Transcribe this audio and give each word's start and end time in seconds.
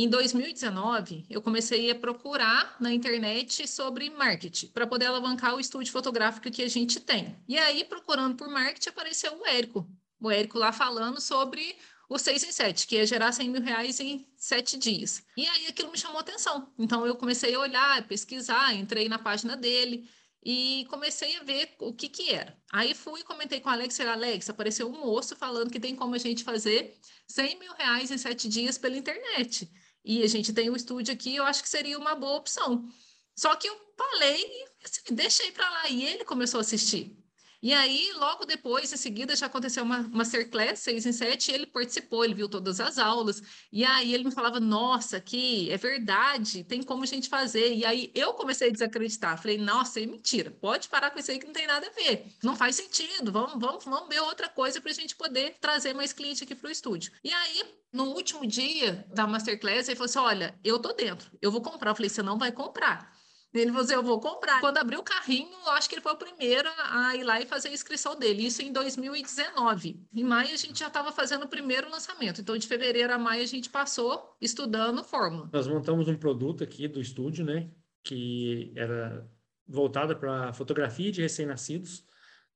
Em 0.00 0.08
2019, 0.08 1.26
eu 1.28 1.42
comecei 1.42 1.90
a 1.90 1.94
procurar 1.96 2.76
na 2.78 2.94
internet 2.94 3.66
sobre 3.66 4.08
marketing 4.10 4.68
para 4.68 4.86
poder 4.86 5.06
alavancar 5.06 5.56
o 5.56 5.58
estúdio 5.58 5.92
fotográfico 5.92 6.48
que 6.52 6.62
a 6.62 6.68
gente 6.68 7.00
tem. 7.00 7.36
E 7.48 7.58
aí, 7.58 7.84
procurando 7.84 8.36
por 8.36 8.48
marketing, 8.48 8.90
apareceu 8.90 9.36
o 9.36 9.44
Érico. 9.44 9.90
O 10.20 10.30
Érico 10.30 10.56
lá 10.56 10.70
falando 10.70 11.20
sobre 11.20 11.74
o 12.08 12.16
6 12.16 12.44
em 12.44 12.52
7, 12.52 12.86
que 12.86 12.96
é 12.96 13.04
gerar 13.04 13.32
100 13.32 13.50
mil 13.50 13.60
reais 13.60 13.98
em 13.98 14.24
sete 14.36 14.78
dias. 14.78 15.24
E 15.36 15.44
aí 15.44 15.66
aquilo 15.66 15.90
me 15.90 15.98
chamou 15.98 16.20
atenção. 16.20 16.72
Então 16.78 17.04
eu 17.04 17.16
comecei 17.16 17.52
a 17.56 17.58
olhar, 17.58 18.06
pesquisar, 18.06 18.72
entrei 18.76 19.08
na 19.08 19.18
página 19.18 19.56
dele 19.56 20.08
e 20.44 20.86
comecei 20.88 21.36
a 21.38 21.42
ver 21.42 21.74
o 21.80 21.92
que 21.92 22.08
que 22.08 22.30
era. 22.30 22.56
Aí 22.72 22.94
fui 22.94 23.22
e 23.22 23.24
comentei 23.24 23.58
com 23.58 23.68
a 23.68 23.72
Alex, 23.72 23.96
falei, 23.96 24.12
Alex, 24.12 24.48
apareceu 24.48 24.88
um 24.88 25.00
moço 25.00 25.34
falando 25.34 25.72
que 25.72 25.80
tem 25.80 25.96
como 25.96 26.14
a 26.14 26.18
gente 26.18 26.44
fazer 26.44 26.96
100 27.26 27.58
mil 27.58 27.72
reais 27.72 28.12
em 28.12 28.16
sete 28.16 28.48
dias 28.48 28.78
pela 28.78 28.96
internet. 28.96 29.68
E 30.04 30.22
a 30.22 30.26
gente 30.26 30.52
tem 30.52 30.68
o 30.68 30.72
um 30.72 30.76
estúdio 30.76 31.12
aqui, 31.12 31.34
eu 31.36 31.44
acho 31.44 31.62
que 31.62 31.68
seria 31.68 31.98
uma 31.98 32.14
boa 32.14 32.36
opção. 32.36 32.88
Só 33.36 33.54
que 33.56 33.68
eu 33.68 33.76
falei 33.96 34.40
e 34.42 34.68
assim, 34.84 35.14
deixei 35.14 35.52
para 35.52 35.68
lá. 35.68 35.88
E 35.88 36.04
ele 36.04 36.24
começou 36.24 36.58
a 36.58 36.60
assistir. 36.60 37.17
E 37.60 37.74
aí, 37.74 38.12
logo 38.14 38.44
depois, 38.44 38.92
em 38.92 38.96
seguida, 38.96 39.34
já 39.34 39.46
aconteceu 39.46 39.82
uma 39.82 40.02
Masterclass 40.02 40.78
6 40.78 41.06
em 41.06 41.12
7, 41.12 41.50
e 41.50 41.54
ele 41.54 41.66
participou, 41.66 42.24
ele 42.24 42.34
viu 42.34 42.48
todas 42.48 42.78
as 42.78 42.98
aulas, 42.98 43.42
e 43.72 43.84
aí 43.84 44.14
ele 44.14 44.24
me 44.24 44.30
falava, 44.30 44.60
nossa, 44.60 45.20
que 45.20 45.68
é 45.70 45.76
verdade, 45.76 46.62
tem 46.62 46.82
como 46.84 47.02
a 47.02 47.06
gente 47.06 47.28
fazer. 47.28 47.74
E 47.74 47.84
aí 47.84 48.12
eu 48.14 48.32
comecei 48.34 48.68
a 48.68 48.72
desacreditar, 48.72 49.40
falei, 49.40 49.58
nossa, 49.58 50.00
é 50.00 50.06
mentira, 50.06 50.52
pode 50.52 50.88
parar 50.88 51.10
com 51.10 51.18
isso 51.18 51.32
aí 51.32 51.38
que 51.38 51.46
não 51.46 51.52
tem 51.52 51.66
nada 51.66 51.86
a 51.86 51.90
ver, 51.90 52.26
não 52.44 52.54
faz 52.54 52.76
sentido, 52.76 53.32
vamos, 53.32 53.58
vamos, 53.58 53.84
vamos 53.84 54.08
ver 54.08 54.20
outra 54.20 54.48
coisa 54.48 54.80
para 54.80 54.92
a 54.92 54.94
gente 54.94 55.16
poder 55.16 55.56
trazer 55.60 55.92
mais 55.94 56.12
cliente 56.12 56.44
aqui 56.44 56.54
para 56.54 56.68
o 56.68 56.70
estúdio. 56.70 57.12
E 57.24 57.32
aí, 57.32 57.62
no 57.92 58.04
último 58.04 58.46
dia 58.46 59.04
da 59.12 59.26
Masterclass, 59.26 59.88
ele 59.88 59.96
falou 59.96 60.04
assim, 60.04 60.18
olha, 60.18 60.58
eu 60.62 60.78
tô 60.78 60.92
dentro, 60.92 61.30
eu 61.40 61.50
vou 61.50 61.60
comprar. 61.62 61.90
Eu 61.90 61.94
falei, 61.96 62.08
você 62.08 62.22
não 62.22 62.38
vai 62.38 62.52
comprar. 62.52 63.17
Ele 63.54 63.70
falou 63.70 63.84
assim, 63.84 63.94
eu 63.94 64.02
vou 64.02 64.20
comprar. 64.20 64.60
Quando 64.60 64.76
abriu 64.76 65.00
o 65.00 65.02
carrinho, 65.02 65.50
eu 65.64 65.70
acho 65.72 65.88
que 65.88 65.94
ele 65.94 66.02
foi 66.02 66.12
o 66.12 66.16
primeiro 66.16 66.68
a 66.90 67.16
ir 67.16 67.24
lá 67.24 67.40
e 67.40 67.46
fazer 67.46 67.68
a 67.68 67.72
inscrição 67.72 68.16
dele. 68.16 68.46
Isso 68.46 68.60
em 68.60 68.70
2019. 68.72 70.06
Em 70.12 70.24
maio, 70.24 70.52
a 70.52 70.56
gente 70.56 70.78
já 70.78 70.88
estava 70.88 71.10
fazendo 71.10 71.44
o 71.44 71.48
primeiro 71.48 71.90
lançamento. 71.90 72.40
Então, 72.40 72.56
de 72.56 72.66
fevereiro 72.66 73.12
a 73.12 73.18
maio, 73.18 73.42
a 73.42 73.46
gente 73.46 73.70
passou 73.70 74.36
estudando 74.40 75.02
fórmula. 75.02 75.48
Nós 75.52 75.66
montamos 75.66 76.08
um 76.08 76.16
produto 76.16 76.62
aqui 76.62 76.86
do 76.86 77.00
estúdio, 77.00 77.44
né? 77.44 77.70
Que 78.04 78.72
era 78.76 79.26
voltado 79.66 80.16
para 80.16 80.52
fotografia 80.52 81.10
de 81.10 81.22
recém-nascidos, 81.22 82.04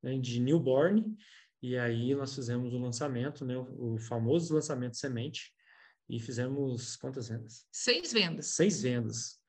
né, 0.03 0.19
de 0.19 0.41
newborn. 0.41 1.17
E 1.63 1.77
aí 1.77 2.15
nós 2.15 2.35
fizemos 2.35 2.73
o 2.73 2.79
lançamento, 2.79 3.45
né? 3.45 3.57
O 3.57 3.97
famoso 3.99 4.55
lançamento 4.55 4.97
semente. 4.97 5.55
E 6.09 6.21
fizemos 6.21 6.97
quantas 6.97 7.29
vendas? 7.29 7.67
Seis 7.71 8.13
vendas. 8.13 8.47
Seis 8.47 8.83
vendas. 8.83 9.42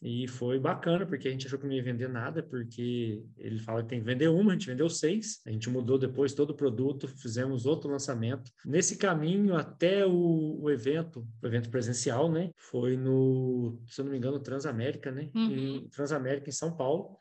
E 0.00 0.28
foi 0.28 0.60
bacana, 0.60 1.04
porque 1.04 1.26
a 1.26 1.30
gente 1.30 1.46
achou 1.46 1.58
que 1.58 1.66
não 1.66 1.72
ia 1.72 1.82
vender 1.82 2.08
nada, 2.08 2.42
porque 2.42 3.24
ele 3.36 3.58
fala 3.58 3.82
que 3.82 3.88
tem 3.88 3.98
que 3.98 4.06
vender 4.06 4.28
uma, 4.28 4.52
a 4.52 4.54
gente 4.54 4.68
vendeu 4.68 4.88
seis. 4.88 5.40
A 5.44 5.50
gente 5.50 5.68
mudou 5.68 5.98
depois 5.98 6.32
todo 6.32 6.50
o 6.50 6.54
produto, 6.54 7.08
fizemos 7.08 7.66
outro 7.66 7.90
lançamento. 7.90 8.50
Nesse 8.64 8.96
caminho 8.96 9.56
até 9.56 10.06
o, 10.06 10.60
o 10.60 10.70
evento, 10.70 11.26
o 11.42 11.46
evento 11.46 11.68
presencial, 11.68 12.30
né? 12.30 12.50
Foi 12.56 12.96
no, 12.96 13.80
se 13.88 14.00
eu 14.00 14.04
não 14.04 14.12
me 14.12 14.18
engano, 14.18 14.38
Transamérica, 14.38 15.10
né? 15.10 15.30
Uhum. 15.34 15.50
Em 15.50 15.88
Transamérica, 15.88 16.48
em 16.48 16.52
São 16.52 16.76
Paulo. 16.76 17.18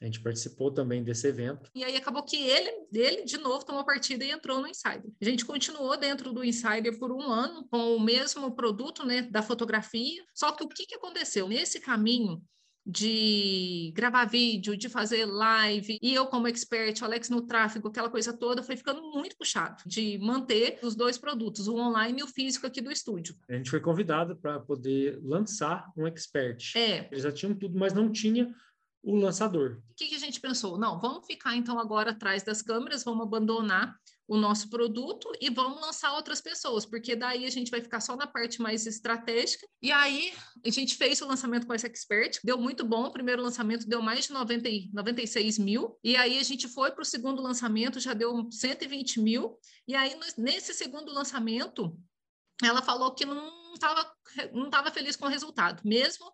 A 0.00 0.06
gente 0.06 0.20
participou 0.20 0.70
também 0.70 1.02
desse 1.02 1.26
evento. 1.26 1.70
E 1.74 1.84
aí 1.84 1.96
acabou 1.96 2.22
que 2.22 2.36
ele, 2.36 2.86
ele 2.92 3.24
de 3.24 3.36
novo 3.36 3.64
tomou 3.64 3.84
partida 3.84 4.24
e 4.24 4.30
entrou 4.30 4.60
no 4.60 4.66
Insider. 4.66 5.10
A 5.20 5.24
gente 5.24 5.44
continuou 5.44 5.96
dentro 5.96 6.32
do 6.32 6.42
Insider 6.42 6.98
por 6.98 7.12
um 7.12 7.22
ano 7.22 7.66
com 7.68 7.96
o 7.96 8.00
mesmo 8.00 8.50
produto, 8.54 9.04
né, 9.04 9.22
da 9.22 9.42
fotografia. 9.42 10.24
Só 10.34 10.52
que 10.52 10.64
o 10.64 10.68
que, 10.68 10.86
que 10.86 10.94
aconteceu 10.94 11.46
nesse 11.46 11.80
caminho? 11.80 12.42
de 12.86 13.92
gravar 13.94 14.24
vídeo, 14.24 14.76
de 14.76 14.88
fazer 14.88 15.26
live, 15.26 15.98
e 16.02 16.14
eu 16.14 16.26
como 16.26 16.48
expert, 16.48 17.00
o 17.00 17.04
Alex 17.04 17.28
no 17.28 17.42
tráfego, 17.42 17.88
aquela 17.88 18.08
coisa 18.08 18.32
toda, 18.32 18.62
foi 18.62 18.76
ficando 18.76 19.02
muito 19.12 19.36
puxado 19.36 19.82
de 19.86 20.18
manter 20.18 20.78
os 20.82 20.94
dois 20.94 21.18
produtos, 21.18 21.68
o 21.68 21.76
online 21.76 22.20
e 22.20 22.22
o 22.22 22.26
físico 22.26 22.66
aqui 22.66 22.80
do 22.80 22.90
estúdio. 22.90 23.36
A 23.48 23.54
gente 23.54 23.70
foi 23.70 23.80
convidado 23.80 24.34
para 24.34 24.58
poder 24.58 25.20
lançar 25.22 25.92
um 25.96 26.06
expert. 26.06 26.74
É. 26.74 27.06
Eles 27.10 27.22
já 27.22 27.30
tinham 27.30 27.54
tudo, 27.54 27.78
mas 27.78 27.92
não 27.92 28.10
tinha 28.10 28.52
o 29.02 29.16
lançador. 29.16 29.82
O 29.90 29.94
que, 29.94 30.08
que, 30.08 30.14
a 30.14 30.18
gente 30.18 30.40
pensou? 30.40 30.78
Não, 30.78 31.00
vamos 31.00 31.26
ficar 31.26 31.56
então 31.56 31.78
agora 31.78 32.10
atrás 32.10 32.42
das 32.42 32.62
câmeras, 32.62 33.04
vamos 33.04 33.26
abandonar 33.26 33.96
o 34.28 34.36
nosso 34.36 34.70
produto 34.70 35.28
e 35.40 35.50
vamos 35.50 35.80
lançar 35.80 36.12
outras 36.12 36.40
pessoas, 36.40 36.86
porque 36.86 37.16
daí 37.16 37.44
a 37.44 37.50
gente 37.50 37.70
vai 37.70 37.80
ficar 37.80 38.00
só 38.00 38.14
na 38.14 38.28
parte 38.28 38.62
mais 38.62 38.86
estratégica. 38.86 39.66
E 39.82 39.90
aí 39.90 40.32
a 40.64 40.70
gente 40.70 40.94
fez 40.94 41.20
o 41.20 41.26
lançamento 41.26 41.66
com 41.66 41.74
essa 41.74 41.88
expert, 41.88 42.38
deu 42.44 42.56
muito 42.56 42.84
bom. 42.86 43.06
O 43.06 43.12
primeiro 43.12 43.42
lançamento 43.42 43.88
deu 43.88 44.00
mais 44.00 44.26
de 44.26 44.32
90, 44.32 44.68
96 44.92 45.58
mil, 45.58 45.98
e 46.04 46.16
aí 46.16 46.38
a 46.38 46.42
gente 46.44 46.68
foi 46.68 46.92
para 46.92 47.02
o 47.02 47.04
segundo 47.04 47.42
lançamento, 47.42 47.98
já 47.98 48.14
deu 48.14 48.48
120 48.50 49.20
mil. 49.20 49.58
E 49.88 49.96
aí 49.96 50.16
nesse 50.38 50.74
segundo 50.74 51.12
lançamento, 51.12 51.98
ela 52.62 52.82
falou 52.82 53.12
que 53.14 53.24
não 53.24 53.74
estava 53.74 54.12
não 54.52 54.70
tava 54.70 54.92
feliz 54.92 55.16
com 55.16 55.26
o 55.26 55.28
resultado, 55.28 55.80
mesmo 55.84 56.30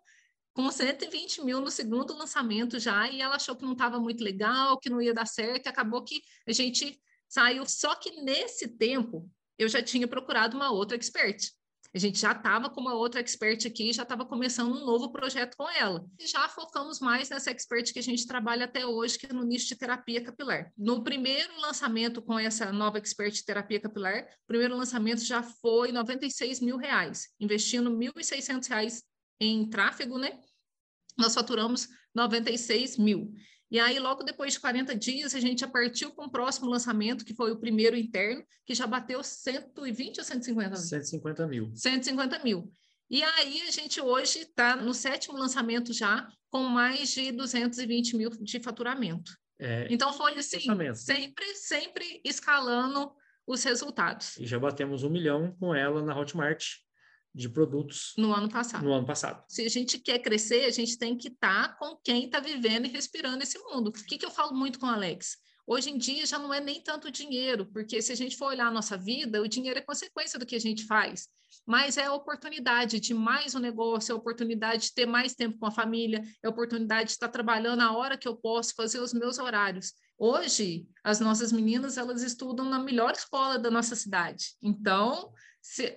com 0.57 0.71
120 0.71 1.43
mil 1.43 1.61
no 1.61 1.69
segundo 1.69 2.17
lançamento 2.17 2.79
já, 2.79 3.07
e 3.07 3.21
ela 3.21 3.35
achou 3.35 3.55
que 3.55 3.63
não 3.63 3.73
estava 3.73 3.99
muito 3.99 4.23
legal, 4.23 4.79
que 4.79 4.89
não 4.89 4.99
ia 4.99 5.13
dar 5.13 5.27
certo, 5.27 5.67
e 5.67 5.69
acabou 5.69 6.03
que 6.03 6.19
a 6.47 6.51
gente 6.51 6.99
saiu. 7.29 7.63
Só 7.67 7.93
que 7.93 8.23
nesse 8.23 8.67
tempo, 8.67 9.29
eu 9.55 9.69
já 9.69 9.83
tinha 9.83 10.07
procurado 10.07 10.57
uma 10.57 10.71
outra 10.71 10.97
expert. 10.97 11.51
A 11.93 11.99
gente 11.99 12.17
já 12.17 12.31
estava 12.31 12.71
com 12.71 12.81
uma 12.81 12.95
outra 12.95 13.21
expert 13.21 13.67
aqui, 13.67 13.93
já 13.93 14.01
estava 14.01 14.25
começando 14.25 14.71
um 14.71 14.83
novo 14.83 15.11
projeto 15.11 15.55
com 15.55 15.69
ela. 15.69 16.03
E 16.19 16.25
já 16.25 16.49
focamos 16.49 16.99
mais 16.99 17.29
nessa 17.29 17.51
expert 17.51 17.93
que 17.93 17.99
a 17.99 18.03
gente 18.03 18.25
trabalha 18.25 18.65
até 18.65 18.83
hoje, 18.83 19.19
que 19.19 19.27
é 19.27 19.33
no 19.33 19.43
nicho 19.43 19.67
de 19.67 19.75
terapia 19.75 20.23
capilar. 20.23 20.71
No 20.75 21.03
primeiro 21.03 21.61
lançamento 21.61 22.19
com 22.19 22.37
essa 22.39 22.71
nova 22.71 22.97
expert 22.97 23.31
de 23.31 23.45
terapia 23.45 23.79
capilar, 23.79 24.23
o 24.23 24.47
primeiro 24.47 24.75
lançamento 24.75 25.23
já 25.23 25.43
foi 25.43 25.91
96 25.91 26.61
mil 26.61 26.77
reais, 26.77 27.27
investindo 27.39 27.91
1.600 27.91 28.67
reais 28.67 29.03
em 29.39 29.69
tráfego, 29.69 30.17
né? 30.17 30.39
nós 31.17 31.33
faturamos 31.33 31.89
96 32.13 32.97
mil. 32.97 33.33
E 33.69 33.79
aí, 33.79 33.99
logo 33.99 34.23
depois 34.23 34.53
de 34.53 34.61
40 34.61 34.95
dias, 34.95 35.35
a 35.35 35.39
gente 35.41 35.59
já 35.59 35.67
partiu 35.67 36.11
com 36.11 36.25
o 36.25 36.31
próximo 36.31 36.69
lançamento, 36.69 37.25
que 37.25 37.35
foi 37.35 37.51
o 37.51 37.59
primeiro 37.59 37.97
interno, 37.97 38.45
que 38.65 38.73
já 38.73 38.87
bateu 38.87 39.21
120 39.21 40.19
ou 40.19 40.23
150 40.23 40.69
mil? 40.69 40.77
150 40.77 41.47
mil. 41.47 41.71
150 41.75 42.39
mil. 42.39 42.71
E 43.09 43.23
aí, 43.23 43.63
a 43.67 43.71
gente 43.71 43.99
hoje 43.99 44.39
está 44.39 44.75
no 44.75 44.93
sétimo 44.93 45.37
lançamento 45.37 45.91
já, 45.91 46.29
com 46.49 46.63
mais 46.63 47.09
de 47.09 47.31
220 47.33 48.15
mil 48.15 48.29
de 48.29 48.59
faturamento. 48.61 49.31
É, 49.59 49.87
então, 49.89 50.13
foi 50.13 50.37
assim, 50.37 50.61
sempre, 50.93 51.55
sempre 51.55 52.21
escalando 52.23 53.11
os 53.45 53.63
resultados. 53.63 54.37
E 54.37 54.45
já 54.45 54.59
batemos 54.59 55.03
um 55.03 55.09
milhão 55.09 55.53
com 55.59 55.75
ela 55.75 56.01
na 56.01 56.17
Hotmart 56.17 56.63
de 57.37 57.47
produtos 57.47 58.13
no 58.17 58.33
ano 58.33 58.49
passado. 58.49 58.83
No 58.83 58.93
ano 58.93 59.05
passado. 59.05 59.43
Se 59.47 59.63
a 59.63 59.69
gente 59.69 59.99
quer 59.99 60.19
crescer, 60.19 60.65
a 60.65 60.71
gente 60.71 60.97
tem 60.97 61.15
que 61.15 61.27
estar 61.27 61.69
tá 61.69 61.73
com 61.75 61.95
quem 62.03 62.25
está 62.25 62.39
vivendo 62.39 62.85
e 62.85 62.89
respirando 62.89 63.43
esse 63.43 63.59
mundo. 63.59 63.89
O 63.89 63.91
que, 63.91 64.17
que 64.17 64.25
eu 64.25 64.31
falo 64.31 64.55
muito 64.55 64.79
com 64.79 64.87
o 64.87 64.89
Alex? 64.89 65.37
Hoje 65.69 65.89
em 65.89 65.97
dia 65.97 66.25
já 66.25 66.39
não 66.39 66.53
é 66.53 66.61
nem 66.61 66.81
tanto 66.81 67.11
dinheiro, 67.11 67.65
porque 67.65 68.01
se 68.01 68.11
a 68.11 68.15
gente 68.15 68.37
for 68.37 68.47
olhar 68.47 68.67
a 68.67 68.71
nossa 68.71 68.97
vida, 68.97 69.41
o 69.41 69.47
dinheiro 69.47 69.77
é 69.77 69.81
consequência 69.81 70.39
do 70.39 70.45
que 70.45 70.55
a 70.55 70.59
gente 70.59 70.85
faz, 70.85 71.27
mas 71.65 71.97
é 71.97 72.05
a 72.05 72.13
oportunidade 72.13 73.01
de 73.01 73.13
mais 73.13 73.53
um 73.53 73.59
negócio, 73.59 74.13
é 74.13 74.15
a 74.15 74.17
oportunidade 74.17 74.83
de 74.83 74.93
ter 74.93 75.05
mais 75.05 75.35
tempo 75.35 75.59
com 75.59 75.65
a 75.65 75.71
família, 75.71 76.23
é 76.41 76.47
a 76.47 76.49
oportunidade 76.49 77.07
de 77.07 77.11
estar 77.11 77.27
trabalhando 77.27 77.81
a 77.81 77.91
hora 77.91 78.17
que 78.17 78.27
eu 78.27 78.37
posso, 78.37 78.73
fazer 78.75 78.99
os 79.01 79.11
meus 79.13 79.37
horários. 79.39 79.91
Hoje, 80.17 80.87
as 81.03 81.19
nossas 81.19 81.51
meninas, 81.51 81.97
elas 81.97 82.23
estudam 82.23 82.65
na 82.65 82.79
melhor 82.79 83.11
escola 83.11 83.59
da 83.59 83.69
nossa 83.69 83.95
cidade. 83.95 84.55
Então, 84.61 85.33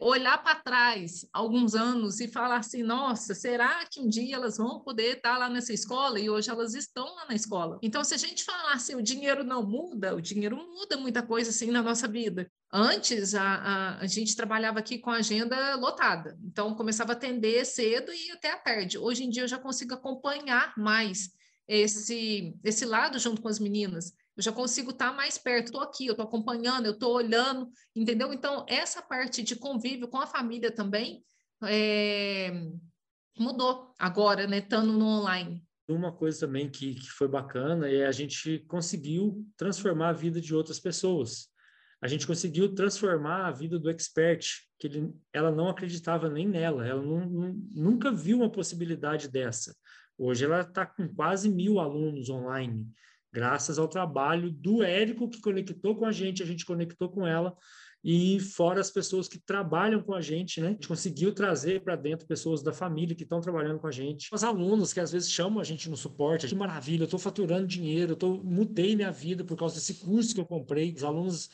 olhar 0.01 0.43
para 0.43 0.57
trás 0.57 1.27
alguns 1.33 1.75
anos 1.75 2.21
e 2.21 2.29
falar 2.29 2.59
assim, 2.59 2.83
nossa, 2.83 3.35
será 3.35 3.84
que 3.87 4.01
um 4.01 4.09
dia 4.09 4.37
elas 4.37 4.57
vão 4.57 4.81
poder 4.81 5.17
estar 5.17 5.39
lá 5.39 5.49
nessa 5.49 5.72
escola? 5.72 6.19
E 6.19 6.28
hoje 6.28 6.51
elas 6.51 6.75
estão 6.75 7.15
lá 7.15 7.27
na 7.27 7.34
escola. 7.34 7.78
Então, 7.83 8.03
se 8.05 8.15
a 8.15 8.19
gente 8.19 8.45
falar 8.45 8.72
assim, 8.72 8.95
o 8.95 9.03
dinheiro 9.03 9.45
não 9.45 9.63
muda, 9.63 10.15
o 10.15 10.21
dinheiro 10.21 10.57
muda 10.57 10.97
muita 10.97 11.22
coisa 11.22 11.51
assim 11.51 11.71
na 11.71 11.83
nossa 11.83 12.09
vida. 12.09 12.51
Antes, 12.72 13.34
a, 13.34 13.43
a, 13.43 13.99
a 13.99 14.07
gente 14.07 14.37
trabalhava 14.37 14.78
aqui 14.78 14.99
com 14.99 15.11
a 15.11 15.17
agenda 15.17 15.75
lotada, 15.75 16.39
então 16.45 16.75
começava 16.75 17.13
a 17.13 17.16
atender 17.16 17.65
cedo 17.65 18.13
e 18.13 18.31
até 18.31 18.53
à 18.53 18.57
tarde. 18.57 18.99
Hoje 18.99 19.25
em 19.25 19.31
dia 19.31 19.43
eu 19.43 19.49
já 19.49 19.59
consigo 19.59 19.95
acompanhar 19.95 20.73
mais 20.77 21.31
esse, 21.66 22.57
esse 22.65 22.84
lado 22.84 23.19
junto 23.19 23.41
com 23.41 23.49
as 23.49 23.59
meninas 23.59 24.13
eu 24.41 24.42
já 24.42 24.53
consigo 24.53 24.91
estar 24.91 25.10
tá 25.10 25.13
mais 25.13 25.37
perto, 25.37 25.66
estou 25.66 25.83
aqui, 25.83 26.07
eu 26.07 26.13
estou 26.13 26.27
acompanhando, 26.27 26.87
eu 26.87 26.92
estou 26.92 27.15
olhando, 27.15 27.71
entendeu? 27.95 28.33
Então, 28.33 28.65
essa 28.66 29.03
parte 29.03 29.42
de 29.42 29.54
convívio 29.54 30.09
com 30.09 30.16
a 30.16 30.27
família 30.27 30.75
também 30.75 31.22
é, 31.63 32.51
mudou 33.39 33.92
agora, 33.98 34.47
né, 34.47 34.59
estando 34.59 34.92
no 34.95 35.04
online. 35.04 35.63
Uma 35.87 36.10
coisa 36.10 36.47
também 36.47 36.71
que, 36.71 36.95
que 36.95 37.10
foi 37.10 37.28
bacana 37.28 37.87
é 37.87 38.07
a 38.07 38.13
gente 38.13 38.60
conseguiu 38.60 39.47
transformar 39.59 40.09
a 40.09 40.15
vida 40.15 40.41
de 40.41 40.54
outras 40.54 40.81
pessoas. 40.81 41.48
a 42.01 42.09
gente 42.09 42.27
conseguiu 42.27 42.75
transformar 42.75 43.47
a 43.47 43.51
vida 43.51 43.78
do 43.78 43.91
expert, 43.91 44.47
que 44.78 44.87
ele, 44.87 45.13
ela 45.34 45.51
não 45.51 45.69
acreditava 45.69 46.31
nem 46.31 46.48
nela, 46.48 46.87
ela 46.87 47.03
não, 47.03 47.27
não, 47.27 47.53
nunca 47.72 48.10
viu 48.10 48.39
uma 48.39 48.51
possibilidade 48.51 49.28
dessa. 49.28 49.77
Hoje 50.16 50.47
ela 50.47 50.63
está 50.63 50.87
com 50.87 51.07
quase 51.15 51.51
mil 51.51 51.78
alunos 51.78 52.31
online, 52.31 52.87
graças 53.32 53.78
ao 53.78 53.88
trabalho 53.88 54.50
do 54.50 54.82
Érico, 54.82 55.28
que 55.28 55.41
conectou 55.41 55.97
com 55.97 56.04
a 56.04 56.12
gente, 56.12 56.42
a 56.42 56.47
gente 56.47 56.65
conectou 56.65 57.09
com 57.09 57.27
ela, 57.27 57.56
e 58.03 58.41
fora 58.41 58.80
as 58.80 58.91
pessoas 58.91 59.28
que 59.28 59.38
trabalham 59.38 60.03
com 60.03 60.15
a 60.15 60.22
gente, 60.22 60.60
né? 60.60 60.68
A 60.68 60.71
gente 60.71 60.88
conseguiu 60.88 61.34
trazer 61.34 61.82
para 61.82 61.97
dentro 61.97 62.27
pessoas 62.27 62.62
da 62.62 62.72
família 62.72 63.15
que 63.15 63.24
estão 63.24 63.42
trabalhando 63.42 63.78
com 63.78 63.86
a 63.86 63.91
gente. 63.91 64.30
Os 64.32 64.42
alunos 64.42 64.92
que 64.92 65.00
às 65.00 65.12
vezes 65.12 65.30
chamam 65.30 65.60
a 65.60 65.65
gente 65.65 65.91
no 65.91 65.97
suporte, 65.97 66.48
que 66.48 66.54
maravilha, 66.54 67.03
eu 67.03 67.04
estou 67.04 67.21
faturando 67.21 67.66
dinheiro, 67.66 68.12
eu 68.12 68.16
tô, 68.16 68.42
mudei 68.42 68.97
minha 68.97 69.12
vida 69.12 69.44
por 69.44 69.56
causa 69.56 69.74
desse 69.74 69.94
curso 69.94 70.34
que 70.34 70.41
eu 70.41 70.47
comprei. 70.47 70.94
Os 70.94 71.04
alunos 71.04 71.50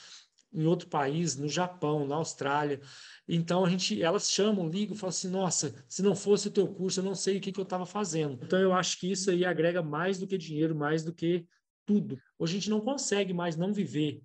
em 0.54 0.64
outro 0.64 0.88
país, 0.88 1.36
no 1.36 1.48
Japão, 1.48 2.06
na 2.06 2.14
Austrália. 2.14 2.80
Então 3.28 3.64
a 3.64 3.68
gente, 3.68 4.00
elas 4.00 4.30
chamam, 4.30 4.68
ligam, 4.68 4.96
falam 4.96 5.10
assim: 5.10 5.28
"Nossa, 5.28 5.74
se 5.88 6.00
não 6.00 6.14
fosse 6.14 6.46
o 6.46 6.50
teu 6.50 6.68
curso, 6.68 7.00
eu 7.00 7.04
não 7.04 7.14
sei 7.14 7.38
o 7.38 7.40
que, 7.40 7.50
que 7.50 7.58
eu 7.58 7.64
estava 7.64 7.84
fazendo". 7.84 8.38
Então 8.42 8.58
eu 8.58 8.72
acho 8.72 9.00
que 9.00 9.10
isso 9.10 9.30
aí 9.30 9.44
agrega 9.44 9.82
mais 9.82 10.18
do 10.18 10.26
que 10.28 10.38
dinheiro, 10.38 10.74
mais 10.76 11.02
do 11.02 11.12
que 11.12 11.44
tudo. 11.86 12.20
Hoje 12.38 12.52
a 12.52 12.58
gente 12.58 12.70
não 12.70 12.80
consegue 12.80 13.32
mais 13.32 13.56
não 13.56 13.72
viver 13.72 14.20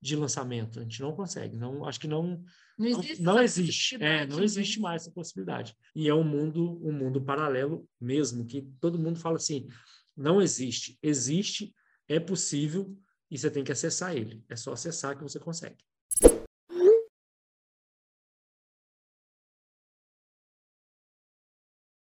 de 0.00 0.14
lançamento. 0.14 0.78
A 0.78 0.82
gente 0.82 1.00
não 1.00 1.12
consegue. 1.12 1.56
Não, 1.56 1.84
acho 1.84 1.98
que 1.98 2.06
não 2.06 2.42
não 2.78 2.86
existe. 2.86 3.22
Não, 3.22 3.34
não 3.34 3.42
existe. 3.42 3.96
É, 4.02 4.26
não 4.26 4.42
existe 4.42 4.78
mais 4.78 5.02
essa 5.02 5.10
possibilidade. 5.10 5.74
E 5.94 6.08
é 6.08 6.14
um 6.14 6.22
mundo 6.22 6.80
um 6.86 6.92
mundo 6.92 7.20
paralelo 7.20 7.88
mesmo 8.00 8.46
que 8.46 8.62
todo 8.80 8.98
mundo 8.98 9.18
fala 9.18 9.36
assim, 9.36 9.66
não 10.16 10.40
existe. 10.40 10.98
Existe, 11.02 11.74
é 12.06 12.20
possível 12.20 12.96
e 13.30 13.38
você 13.38 13.50
tem 13.50 13.64
que 13.64 13.72
acessar 13.72 14.14
ele. 14.14 14.44
É 14.48 14.54
só 14.54 14.72
acessar 14.72 15.16
que 15.16 15.22
você 15.22 15.40
consegue. 15.40 15.82